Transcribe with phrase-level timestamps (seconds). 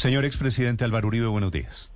[0.00, 1.92] Señor expresidente Álvaro Uribe, buenos días.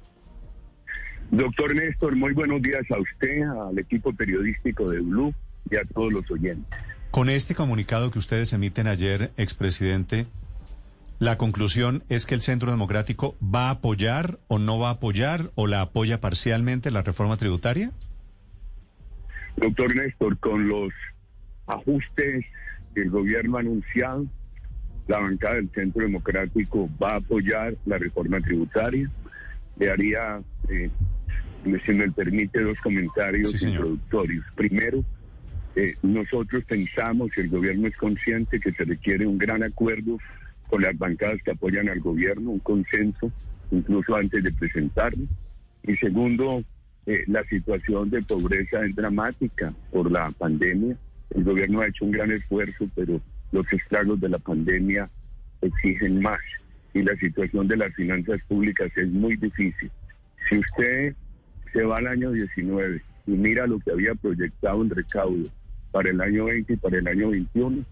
[1.30, 5.34] Doctor Néstor, muy buenos días a usted, al equipo periodístico de Blue
[5.70, 6.66] y a todos los oyentes.
[7.10, 10.26] Con este comunicado que ustedes emiten ayer, expresidente,
[11.18, 15.50] la conclusión es que el Centro Democrático va a apoyar o no va a apoyar
[15.54, 17.90] o la apoya parcialmente la reforma tributaria.
[19.56, 20.92] Doctor Néstor, con los
[21.66, 22.44] ajustes
[22.94, 24.26] que el gobierno ha anunciado,
[25.06, 29.10] la bancada del Centro Democrático va a apoyar la reforma tributaria.
[29.78, 30.90] Le haría, eh,
[31.84, 34.44] si me permite, dos comentarios introductorios.
[34.54, 35.04] Primero,
[35.76, 40.18] eh, nosotros pensamos, y el gobierno es consciente, que se requiere un gran acuerdo
[40.68, 43.30] con las bancadas que apoyan al gobierno, un consenso,
[43.70, 45.26] incluso antes de presentarlo.
[45.82, 46.64] Y segundo,
[47.06, 50.96] eh, la situación de pobreza es dramática por la pandemia.
[51.30, 53.20] El gobierno ha hecho un gran esfuerzo, pero
[53.54, 55.08] los estragos de la pandemia
[55.62, 56.40] exigen más
[56.92, 59.90] y la situación de las finanzas públicas es muy difícil.
[60.48, 61.14] Si usted
[61.72, 65.48] se va al año 19 y mira lo que había proyectado en recaudo
[65.92, 67.84] para el año 20 y para el año 21,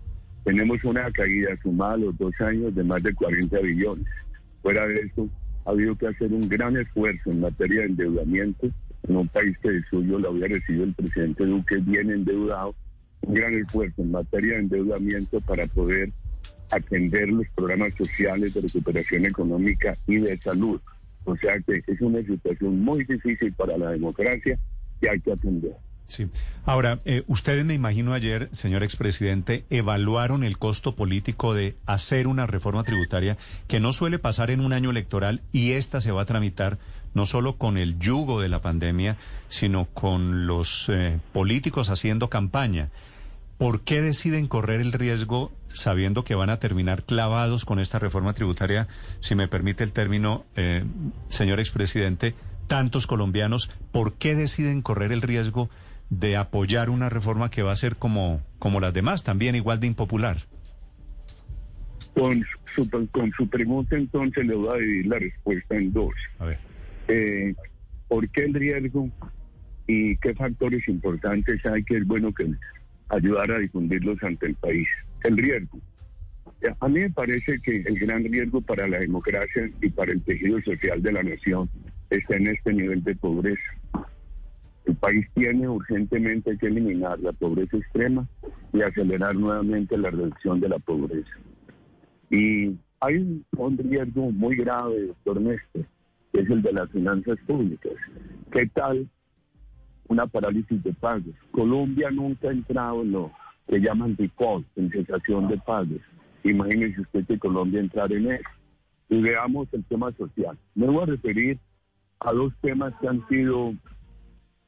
[0.44, 4.06] tenemos una caída sumada a los dos años de más de 40 billones.
[4.62, 5.28] Fuera de eso,
[5.64, 8.68] ha habido que hacer un gran esfuerzo en materia de endeudamiento
[9.04, 12.74] en un país que de suyo lo había recibido el presidente Duque bien endeudado,
[13.22, 16.10] un gran esfuerzo en materia de endeudamiento para poder
[16.70, 20.80] atender los programas sociales de recuperación económica y de salud.
[21.24, 24.58] O sea que es una situación muy difícil para la democracia
[25.00, 25.72] que hay que atender.
[26.08, 26.28] Sí.
[26.64, 32.46] Ahora, eh, ustedes me imagino ayer, señor expresidente, evaluaron el costo político de hacer una
[32.46, 36.26] reforma tributaria que no suele pasar en un año electoral y esta se va a
[36.26, 36.78] tramitar
[37.14, 39.16] no solo con el yugo de la pandemia,
[39.48, 42.90] sino con los eh, políticos haciendo campaña.
[43.58, 48.32] ¿Por qué deciden correr el riesgo sabiendo que van a terminar clavados con esta reforma
[48.32, 48.88] tributaria,
[49.20, 50.84] si me permite el término, eh,
[51.28, 52.34] señor expresidente,
[52.66, 55.68] tantos colombianos, ¿por qué deciden correr el riesgo
[56.10, 59.86] de apoyar una reforma que va a ser como, como las demás, también igual de
[59.86, 60.38] impopular?
[62.14, 66.12] Con su, con su pregunta entonces le voy a dividir la respuesta en dos.
[66.38, 66.71] A ver.
[67.08, 67.54] Eh,
[68.08, 69.08] ¿Por qué el riesgo
[69.86, 72.46] y qué factores importantes hay que es bueno que
[73.08, 74.88] ayudar a difundirlos ante el país?
[75.24, 75.80] El riesgo.
[76.80, 80.60] A mí me parece que el gran riesgo para la democracia y para el tejido
[80.62, 81.68] social de la nación
[82.10, 83.72] está en este nivel de pobreza.
[84.84, 88.28] El país tiene urgentemente que eliminar la pobreza extrema
[88.72, 91.30] y acelerar nuevamente la reducción de la pobreza.
[92.30, 95.86] Y hay un, riesgo muy grave, doctor Néstor,
[96.32, 97.92] es el de las finanzas públicas.
[98.50, 99.08] ¿Qué tal
[100.08, 101.34] una parálisis de pagos?
[101.50, 103.32] Colombia nunca ha entrado en lo
[103.68, 106.00] que llaman default, en cesación de pagos.
[106.44, 108.48] Imagínese usted que Colombia entrar en eso.
[109.08, 110.58] Y veamos el tema social.
[110.74, 111.58] Me voy a referir
[112.20, 113.74] a dos temas que han sido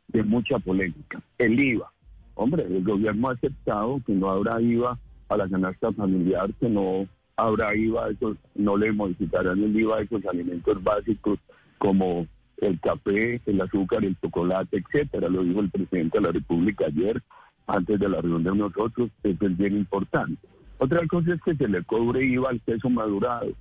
[0.08, 1.22] de mucha polémica.
[1.38, 1.90] El IVA.
[2.34, 4.98] Hombre, el gobierno ha aceptado que no habrá IVA
[5.28, 7.06] a la canasta familiar, que no
[7.36, 11.38] habrá IVA, esos, no le modificarán el IVA a esos alimentos básicos
[11.78, 12.26] como
[12.58, 15.28] el café, el azúcar, el chocolate, etcétera.
[15.28, 17.22] Lo dijo el presidente de la República ayer,
[17.66, 20.46] antes de la reunión de nosotros, eso es bien importante.
[20.78, 23.52] Otra cosa es que se le cobre IVA al queso madurado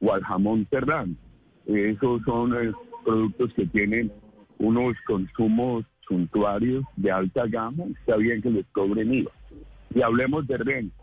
[0.00, 1.14] o al jamón serrano.
[1.66, 2.72] Esos son eh,
[3.04, 4.12] productos que tienen
[4.58, 9.30] unos consumos suntuarios de alta gama, está bien que les cobren IVA.
[9.94, 10.99] Y hablemos de renta.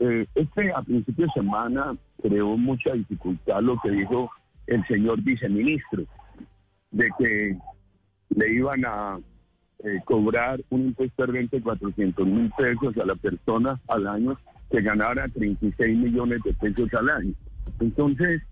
[0.00, 4.30] Eh, este a principio de semana creó mucha dificultad lo que dijo
[4.66, 6.04] el señor viceministro,
[6.90, 7.56] de que
[8.30, 9.18] le iban a
[9.84, 14.38] eh, cobrar un impuesto de renta de 400 mil pesos a la persona al año
[14.70, 17.34] que ganara 36 millones de pesos al año.
[17.80, 18.42] Entonces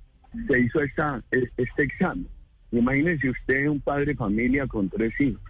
[0.47, 2.29] se hizo esta, este examen.
[2.71, 5.43] Imagínese usted un padre de familia con tres hijos,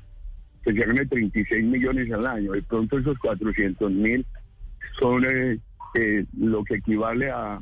[0.65, 2.53] que se gane 36 millones al año.
[2.53, 4.27] De pronto esos 400 mil
[5.00, 5.59] son eh,
[5.94, 7.61] eh, lo que equivale a,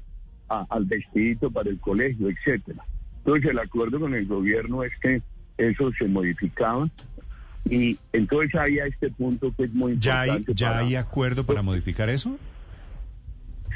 [0.48, 2.84] al vestidito para el colegio, etcétera.
[3.18, 5.22] Entonces el acuerdo con el gobierno es que
[5.58, 6.88] eso se modificaba
[7.68, 10.54] y entonces hay a este punto que es muy importante.
[10.54, 12.38] ¿Ya hay, ¿ya hay acuerdo para modificar eso?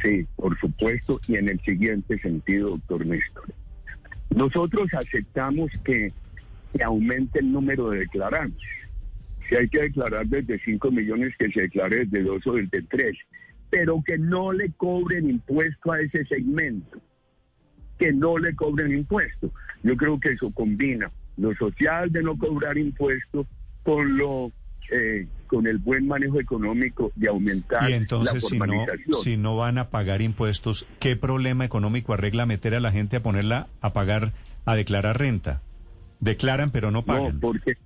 [0.02, 3.44] Sí, por supuesto, y en el siguiente sentido, doctor Néstor.
[4.34, 6.12] Nosotros aceptamos que,
[6.72, 8.68] que aumente el número de declarantes.
[9.48, 13.16] Si hay que declarar desde 5 millones, que se declare desde 2 o desde 3,
[13.70, 16.98] pero que no le cobren impuesto a ese segmento,
[17.98, 19.52] que no le cobren impuesto.
[19.82, 23.46] Yo creo que eso combina lo social de no cobrar impuestos
[23.82, 24.52] con lo
[24.90, 29.56] eh, con el buen manejo económico de aumentar y entonces la si no si no
[29.56, 33.94] van a pagar impuestos qué problema económico arregla meter a la gente a ponerla a
[33.94, 34.32] pagar
[34.66, 35.62] a declarar renta
[36.20, 37.76] declaran pero no No, pagan porque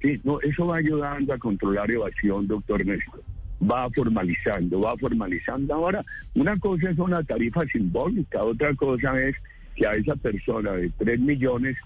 [0.00, 3.22] sí, no, eso va ayudando a controlar evasión, doctor Néstor.
[3.62, 5.74] Va formalizando, va formalizando.
[5.74, 6.04] Ahora,
[6.34, 9.36] una cosa es una tarifa simbólica, otra cosa es
[9.76, 11.76] que a esa persona de 3 millones,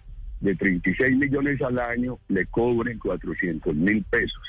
[0.41, 4.43] de 36 millones al año, le cobren 400 mil pesos.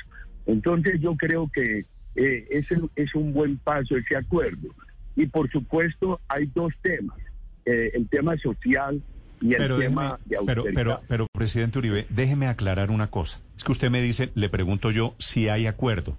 [0.45, 1.85] Entonces yo creo que
[2.15, 4.69] eh, ese es un buen paso ese acuerdo.
[5.15, 7.17] Y por supuesto hay dos temas,
[7.65, 9.01] eh, el tema social
[9.41, 10.73] y el pero, tema déjeme- de pero, austeridad.
[10.75, 13.39] pero, pero, presidente Uribe, déjeme aclarar una cosa.
[13.57, 16.17] Es que usted me dice, le pregunto yo, si hay acuerdo.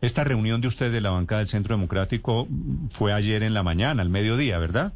[0.00, 2.46] Esta reunión de usted de la bancada del Centro Democrático
[2.92, 4.92] fue ayer en la mañana, al mediodía, ¿verdad?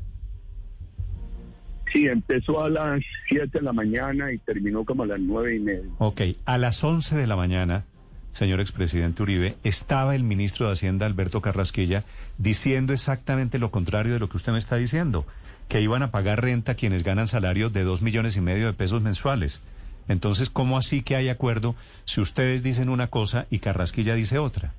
[1.93, 5.59] Sí, empezó a las 7 de la mañana y terminó como a las nueve y
[5.59, 5.91] media.
[5.99, 7.85] Ok, a las 11 de la mañana,
[8.33, 12.05] señor expresidente Uribe, estaba el ministro de Hacienda, Alberto Carrasquilla,
[12.39, 15.27] diciendo exactamente lo contrario de lo que usted me está diciendo,
[15.69, 19.03] que iban a pagar renta quienes ganan salarios de dos millones y medio de pesos
[19.03, 19.63] mensuales.
[20.09, 21.75] Entonces, ¿cómo así que hay acuerdo
[22.05, 24.75] si ustedes dicen una cosa y Carrasquilla dice otra?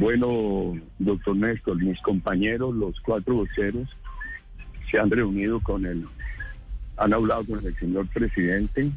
[0.00, 3.86] Bueno, doctor Néstor, mis compañeros, los cuatro voceros,
[4.90, 6.06] se han reunido con el,
[6.96, 8.90] han hablado con el señor presidente.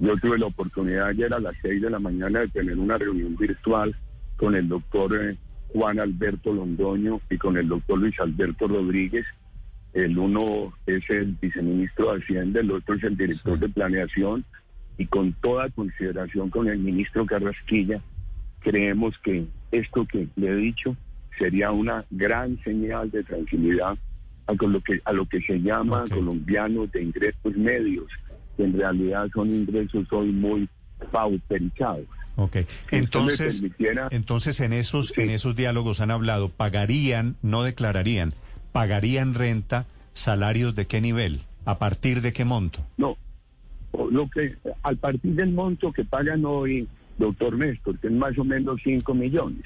[0.00, 3.36] Yo tuve la oportunidad ayer a las seis de la mañana de tener una reunión
[3.36, 3.94] virtual
[4.38, 5.36] con el doctor eh,
[5.68, 9.26] Juan Alberto Londoño y con el doctor Luis Alberto Rodríguez.
[9.92, 14.44] El uno es el viceministro de Hacienda, el otro es el director de planeación
[14.98, 18.02] y con toda consideración con el ministro Carrasquilla,
[18.64, 20.96] creemos que esto que le he dicho
[21.38, 23.96] sería una gran señal de tranquilidad
[24.46, 26.10] a, con lo, que, a lo que se llama Ok.
[26.14, 28.06] colombianos de ingresos medios,
[28.56, 30.68] que en realidad son ingresos hoy muy
[31.12, 32.06] pauperizados.
[32.36, 32.56] Ok,
[32.90, 35.20] entonces, permitiera- entonces en esos, Sí.
[35.22, 38.32] en esos diálogos han hablado, pagarían, no declararían,
[38.72, 42.80] pagarían renta, salarios de qué nivel, a partir de qué monto.
[42.96, 43.16] No,
[44.10, 46.88] lo que al partir del monto que pagan hoy,
[47.20, 49.62] doctor Néstor, que es más o menos 5 millones.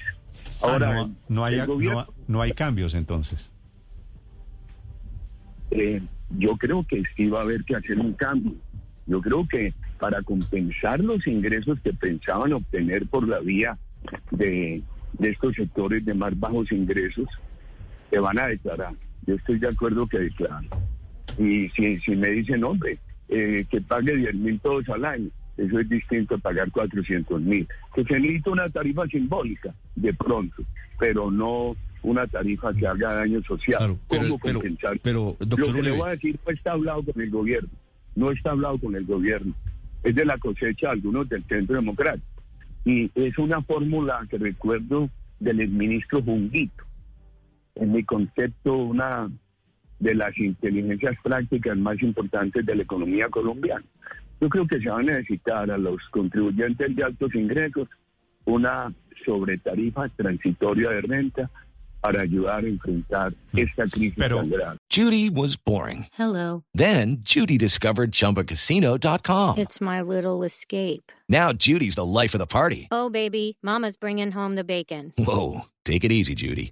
[0.61, 3.49] Ah, Ahora, no, no hay, el gobierno- no, no hay cambios entonces.
[5.71, 6.01] Eh,
[6.37, 8.53] yo creo que sí va a haber que hacer un cambio.
[9.07, 13.77] Yo creo que para compensar los ingresos que pensaban obtener por la vía
[14.31, 14.81] de,
[15.13, 17.27] de estos sectores de más bajos ingresos,
[18.09, 18.93] se van a declarar.
[19.25, 20.69] Yo estoy de acuerdo que declaren.
[21.37, 22.99] Y si, si me dicen, hombre,
[23.29, 27.67] eh, que pague 10 mil todos al año, eso es distinto a pagar 400 mil.
[27.93, 30.63] Que se necesita una tarifa simbólica, de pronto,
[30.99, 33.77] pero no una tarifa que haga daño social.
[33.77, 34.99] Claro, ¿Cómo pero- compensar?
[35.01, 37.69] pero, Lo doctor que le voy a decir no está hablado con el gobierno,
[38.15, 39.53] no está hablado con el gobierno.
[40.03, 42.25] Es de la cosecha de algunos del Centro Democrático.
[42.85, 45.09] Y es una fórmula que recuerdo
[45.39, 46.83] del ministro Junguito.
[47.73, 49.29] En mi concepto, una
[49.99, 53.83] de las inteligencias prácticas más importantes de la economía colombiana.
[54.41, 57.87] Yo creo que se va a necesitar a los contribuyentes de altos ingresos
[58.45, 58.93] una
[59.25, 61.49] sobretarifa transitoria de renta
[62.01, 63.59] para ayudar a enfrentar mm.
[63.59, 64.77] esta crisis Pero- tan grave.
[64.89, 66.05] Judy was boring.
[66.13, 66.63] Hello.
[66.73, 69.57] Then Judy discovered ChumbaCasino.com.
[69.57, 71.11] It's my little escape.
[71.27, 72.87] Now Judy's the life of the party.
[72.91, 75.13] Oh, baby, Mama's bringing home the bacon.
[75.17, 76.71] Whoa, take it easy, Judy.